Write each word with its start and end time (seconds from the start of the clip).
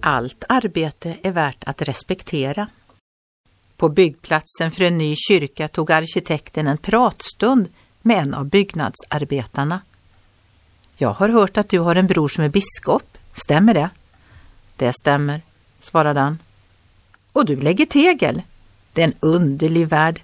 allt 0.00 0.44
arbete 0.48 1.16
är 1.22 1.32
värt 1.32 1.64
att 1.64 1.82
respektera. 1.82 2.66
På 3.76 3.88
byggplatsen 3.88 4.70
för 4.70 4.84
en 4.84 4.98
ny 4.98 5.16
kyrka 5.16 5.68
tog 5.68 5.92
arkitekten 5.92 6.66
en 6.66 6.78
pratstund 6.78 7.68
med 8.02 8.18
en 8.18 8.34
av 8.34 8.44
byggnadsarbetarna. 8.44 9.80
Jag 10.96 11.12
har 11.12 11.28
hört 11.28 11.56
att 11.56 11.68
du 11.68 11.78
har 11.78 11.96
en 11.96 12.06
bror 12.06 12.28
som 12.28 12.44
är 12.44 12.48
biskop, 12.48 13.18
stämmer 13.34 13.74
det? 13.74 13.90
Det 14.76 14.92
stämmer, 14.92 15.42
svarade 15.80 16.20
han. 16.20 16.38
Och 17.32 17.44
du 17.44 17.56
lägger 17.56 17.86
tegel? 17.86 18.42
Det 18.92 19.02
är 19.02 19.06
en 19.06 19.14
underlig 19.20 19.88
värld. 19.88 20.20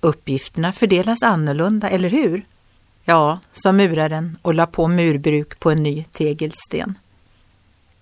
Uppgifterna 0.00 0.72
fördelas 0.72 1.22
annorlunda, 1.22 1.88
eller 1.88 2.10
hur? 2.10 2.44
Ja, 3.04 3.38
sa 3.52 3.72
muraren 3.72 4.36
och 4.42 4.54
la 4.54 4.66
på 4.66 4.88
murbruk 4.88 5.60
på 5.60 5.70
en 5.70 5.82
ny 5.82 6.04
tegelsten. 6.04 6.98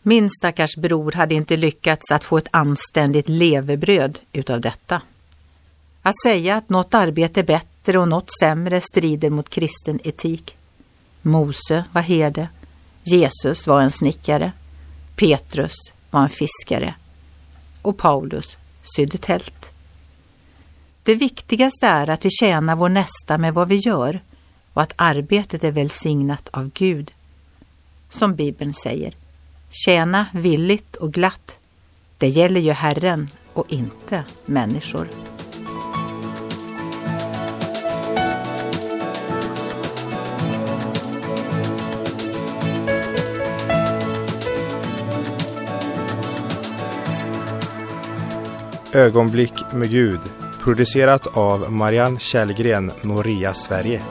Min 0.08 0.30
stackars 0.30 0.76
bror 0.76 1.12
hade 1.12 1.34
inte 1.34 1.56
lyckats 1.56 2.10
att 2.12 2.24
få 2.24 2.38
ett 2.38 2.48
anständigt 2.50 3.28
levebröd 3.28 4.18
utav 4.32 4.60
detta. 4.60 5.02
Att 6.02 6.22
säga 6.22 6.56
att 6.56 6.68
något 6.68 6.94
arbete 6.94 7.40
är 7.40 7.44
bättre 7.44 7.98
och 7.98 8.08
något 8.08 8.30
sämre 8.40 8.80
strider 8.80 9.30
mot 9.30 9.48
kristen 9.48 10.00
etik. 10.04 10.56
Mose 11.22 11.84
var 11.92 12.02
herde, 12.02 12.48
Jesus 13.04 13.66
var 13.66 13.80
en 13.80 13.90
snickare, 13.90 14.52
Petrus 15.16 15.76
var 16.10 16.22
en 16.22 16.28
fiskare 16.28 16.94
och 17.82 17.98
Paulus 17.98 18.56
sydde 18.96 19.18
tält. 19.18 19.70
Det 21.02 21.14
viktigaste 21.14 21.86
är 21.86 22.10
att 22.10 22.24
vi 22.24 22.30
tjänar 22.30 22.76
vår 22.76 22.88
nästa 22.88 23.38
med 23.38 23.54
vad 23.54 23.68
vi 23.68 23.76
gör 23.76 24.20
och 24.72 24.82
att 24.82 24.92
arbetet 24.96 25.64
är 25.64 25.72
välsignat 25.72 26.48
av 26.52 26.70
Gud. 26.74 27.10
Som 28.10 28.34
Bibeln 28.34 28.74
säger, 28.74 29.14
tjäna 29.70 30.26
villigt 30.32 30.96
och 30.96 31.12
glatt. 31.12 31.58
Det 32.18 32.28
gäller 32.28 32.60
ju 32.60 32.72
Herren 32.72 33.30
och 33.52 33.72
inte 33.72 34.24
människor. 34.44 35.08
Ögonblick 48.92 49.52
med 49.72 49.90
Gud 49.90 50.20
producerat 50.68 51.26
av 51.36 51.72
Marianne 51.72 52.18
Källgren, 52.18 52.92
Noria 53.02 53.54
Sverige. 53.54 54.02